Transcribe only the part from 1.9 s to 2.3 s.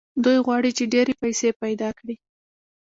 کړي.